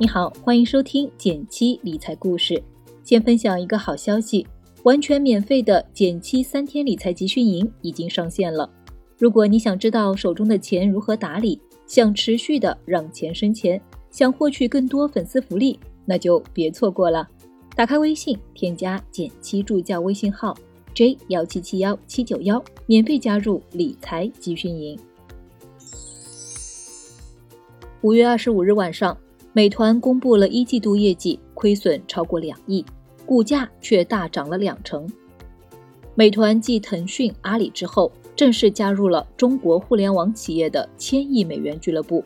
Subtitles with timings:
[0.00, 2.62] 你好，欢迎收听减七理财故事。
[3.02, 4.46] 先分享一个好消息，
[4.84, 8.70] 完全免费的减七三天理财集训营已经上线了。
[9.16, 17.28] 如果你想知道手中的钱如何打理，想持续的让钱生钱，想获取更多粉丝福利，那就别错过了。
[17.74, 20.56] 打开微信，添加减七助教微信号
[20.94, 24.96] j 幺七七幺七九幺，免费加入理财集训营。
[28.02, 29.18] 五月二十五日晚上。
[29.58, 32.86] 美团公布了一季度业绩，亏损超过两亿，
[33.26, 35.04] 股价却大涨了两成。
[36.14, 42.24] 美团继腾讯、阿里之后，正式加入了中国互联网企业的千亿美元俱乐部。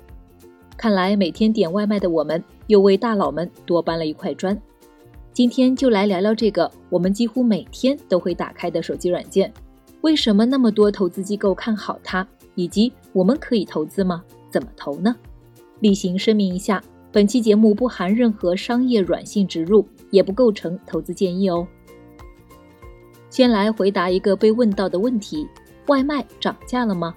[0.77, 4.55] 看来每天点外卖的我们，又为大佬们多搬了一块砖。
[5.33, 9.51] 今天就来聊聊这个我们几乎每天都会打开的手机软件，
[10.03, 14.23] 为什么那么多投资机构看好它，以及我们可以投资吗？
[14.51, 15.17] 怎么投呢？
[15.81, 16.85] 例行声明一下。
[17.13, 21.69] 本期节目不含任何商业软性植入，也不构成投资建议哦。
[23.29, 25.47] 先来回答一个被问到的问题：
[25.89, 27.15] 外卖涨价了吗？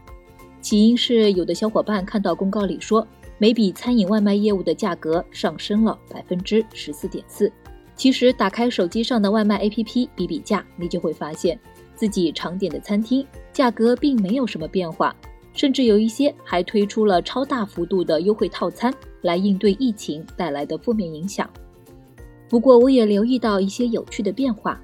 [0.60, 7.50] 起因是有的小伙伴看到公告里说，每笔餐饮外卖业务的价格上升了百分之十四点四。
[7.96, 11.58] 其实打开手机上的外卖 APP 比比价，你就会发现
[11.96, 15.16] 自己常点的餐厅价格并没有什么变化，
[15.54, 18.94] 甚至有一些还推出了超大幅度的优惠套餐。
[19.26, 21.50] 来应对疫情带来的负面影响。
[22.48, 24.80] 不过，我也留意到一些有趣的变化，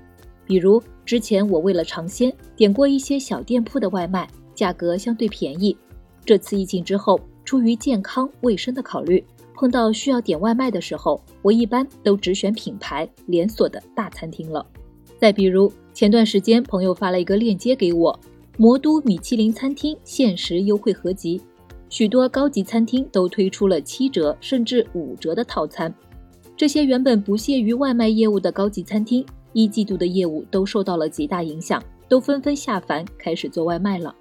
[0.47, 5.77] 比如之前我为了尝鲜点过一些小店铺的外卖，价格相对便宜。
[6.25, 14.65] 这次疫情之后，出于健康卫生的考虑，碰到需要点外卖的时候，我一般都只选品牌连锁的大餐厅了。
[15.19, 18.19] 再比如前段时间朋友发了一个链接给我，
[18.57, 21.39] 魔都米其林餐厅限时优惠合集。
[21.91, 25.93] 许多高级餐厅都推出了七折甚至五折的套餐，
[26.55, 34.15] 这些原本不屑于外卖业务的高级餐厅，一季度的业务都受到了极大影响，都纷纷下凡开始做外卖了。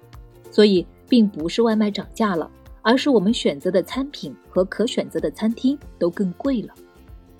[0.51, 6.73] 所以，并不是外卖涨价了，而是我们选择的餐品和可选择的餐厅都更贵了，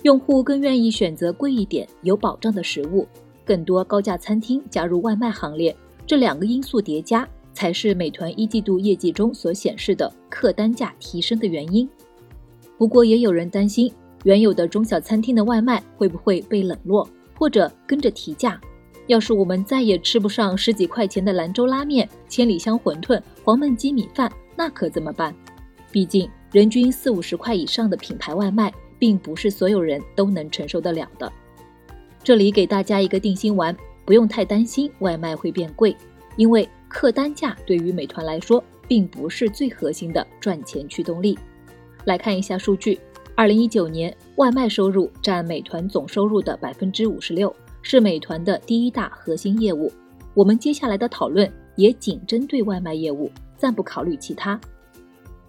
[0.03, 3.05] 用户更愿意选择贵一点、有保障的食物，
[3.43, 5.75] 更多高价餐厅加入外卖行列，
[6.07, 7.27] 这两个因素叠加。
[7.61, 11.87] 才是美团一季度业绩中所显示的客单价提升的原因。
[12.75, 17.07] 不过，也有人担心，原有的中小餐厅的外卖会不会被冷落，
[17.37, 18.59] 或者跟着提价？
[19.05, 25.31] 要是我们再也吃不上十几块钱的兰州拉面、千里香馄饨、黄焖鸡米饭，那可怎么办？
[25.91, 31.31] 毕竟，人均四五十块以上的品牌外卖，并不是所有人都能承受得了的。
[32.23, 35.95] 这里给大家一个定心丸，不用太担心外卖会变贵，
[36.37, 36.67] 因为。
[36.91, 41.37] 客单价对于美团来说，并不是最核心的赚钱驱动力。
[42.05, 42.99] 来看一下数据，
[43.35, 49.91] 二零一九年外卖收入占美团总收入的百分之五十六，是美团的第一大核心业务。
[50.33, 54.59] 我们接下来的讨论也仅针对外卖业务，暂不考虑其他。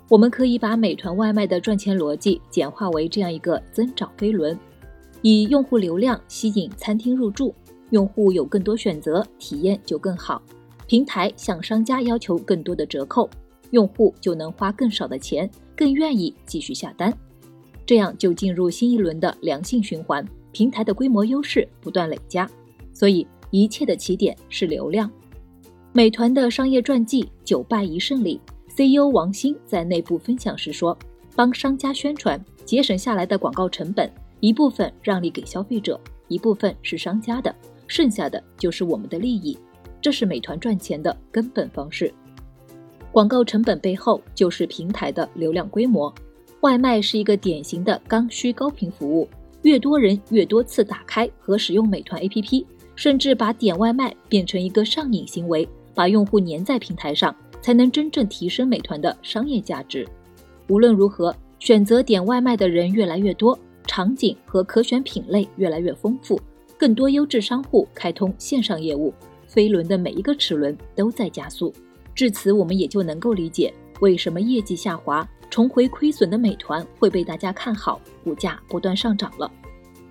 [0.09, 4.59] 我们可以把美团外卖的赚钱逻辑简化为这样一个增长飞轮：
[5.23, 7.55] 以用户流量吸引餐厅入驻，
[7.91, 10.43] 用户有更多选择，体验就更好。
[10.93, 13.27] 平台向商家要求更多的折扣，
[13.71, 17.11] 用户就能花更少的钱，更愿意继续下单，
[17.87, 20.23] 这样就进入新一轮的良性循环。
[20.53, 22.47] 平台的规模优势不断累加，
[22.93, 25.11] 所以一切的起点是流量。
[25.95, 28.39] 美团的商业传记《九败一胜》里
[28.77, 30.95] ，CEO 王兴在内部分享时说
[31.35, 35.99] ：“帮商家宣传节省下来的广告成本，一部分让利给消费者，
[36.29, 37.55] 一部分是商家的，
[37.87, 39.57] 剩下的就是我们的利益。”
[40.03, 42.13] 这是美团赚钱的根本方式。
[43.13, 46.13] 广告成本背后就是平台的流量规模。
[46.61, 49.29] 外卖是一个典型的刚需高频服务，
[49.63, 52.65] 越多人越多次打开和使用美团 APP，
[52.95, 60.07] 甚至把点外卖变成一个上瘾行为，把用户粘在平台上，才能真正提升美团的商业价值。
[60.69, 66.41] 无论如何，选择点外卖的人越来越多，场景和可选品类越来越丰富，
[66.79, 69.13] 更多优质商户开通线上业务。
[69.53, 71.71] 飞轮的每一个齿轮都在加速，
[72.15, 73.71] 至此我们也就能够理解
[74.01, 79.51] 为什么业绩下滑、重回亏损的美团会被大家看好，股价不断上涨了。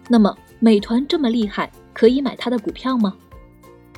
[0.07, 3.17] 那么，美团这么厉害，可以买它的股票吗？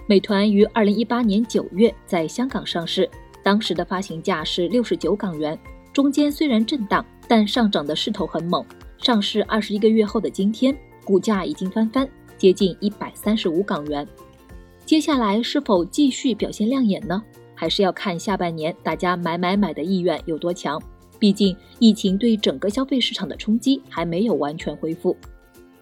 [0.07, 3.09] 美团于二零一八年九月在香港上市，
[3.43, 5.59] 当时的发行价是六十九港元，
[5.91, 8.65] 中间虽然震荡，但上涨的势头很猛。
[8.97, 10.73] 上市二十一个月后的今天，
[11.03, 12.07] 股价已经翻番，
[12.37, 14.07] 接近一百三十五港元。
[14.85, 17.23] 接下来是否继续表现亮眼呢？
[17.55, 20.81] 还是要看下半年大家买买买的意愿有多强。
[21.17, 25.15] 毕竟疫情对整个消费市场的冲击还没有完全恢复。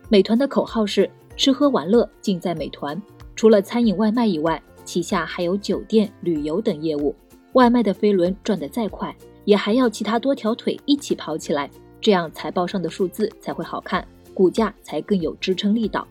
[0.07, 3.01] 美团的口号是“吃喝玩乐尽在美团”，
[3.36, 7.15] 除了餐饮外卖以外，旗下还有酒店、旅游等业务。
[7.53, 9.15] 外卖的飞轮转得再快，
[9.45, 11.69] 也还要其他多条腿一起跑起来，
[12.00, 16.07] 这样财报上的数字才会好看，股价才更有支撑力道。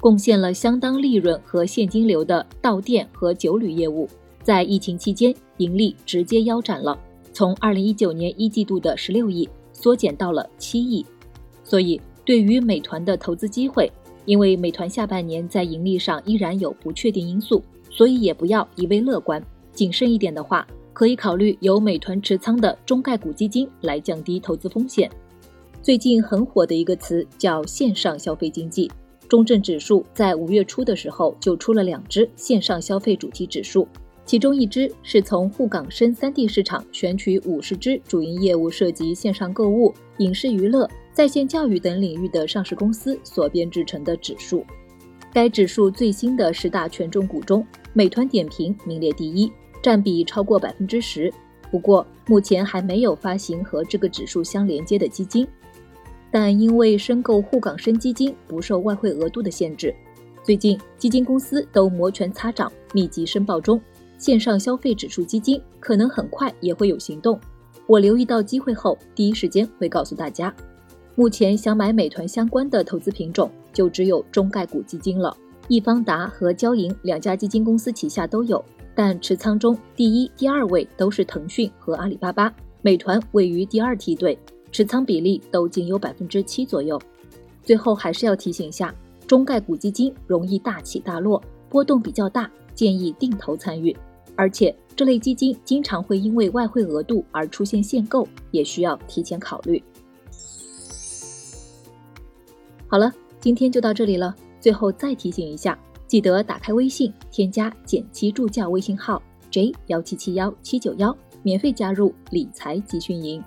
[0.00, 4.08] 贡献了相当利润和现金流的到店和酒旅业务，
[4.42, 6.98] 在疫情期间盈利直接腰斩了，
[7.32, 11.06] 从二零一九年一季度的十六亿缩减到了七亿，
[11.62, 12.00] 所以。
[12.22, 13.90] 对于美团的投资机会，
[14.24, 17.60] 因为美团下半年在盈利上依然有不确定因素，
[17.90, 19.42] 所以也不要一味乐观。
[19.72, 25.10] 谨慎一点的话，可以考虑由美团持仓的中概股基金来降低投资风险。
[25.82, 28.88] 最近很火的一个词叫线上消费经济。
[29.30, 33.86] 中证指数在五月初的时候就出了两只线上消费主题指数，
[34.24, 40.90] 其中一支是从沪港深三地市场选取五十只主营业务涉及线上购物、影视娱乐。
[41.12, 44.64] 在线教育等领域的上市公司所编制成的指数，
[45.32, 51.32] 该指数最新的十大权重股中，美团点评名列第一，占比超过百分之十。
[51.70, 55.46] 不过，目前还没有发行和这个指数相连接的基金。
[56.30, 59.94] 但因为申购沪港深基金不受外汇额度的限制，
[60.42, 63.80] 最近基金公司都摩拳擦掌，密集申报中，
[64.16, 67.38] 线上消费指数基金可能很快也会有行动。
[67.86, 70.54] 我留意到机会后，第一时间会告诉大家。
[71.16, 75.36] 目前想买美团相关的投资品种，就只有中概股基金了。
[75.68, 84.38] 易方达和交银两家基金公司旗下都有，但持仓中第一、第二位都是腾讯和阿里巴巴，美团位于第二梯队，
[84.72, 87.00] 持仓比例都仅有百分之七左右。
[87.62, 88.94] 最后还是要提醒一下，
[89.26, 93.96] 中概股基金容易大起大落，波动比较大，建议定投参与。
[94.36, 99.82] 而且这类基金经常会因为外汇额度而出现限购，也需要提前考虑。
[102.86, 104.34] 好了，今天就到这里了。
[104.58, 113.42] 最后再提醒一下，记得打开微信，添加简七助教微信号 j 幺七七幺七九幺，免费加入理财集训营。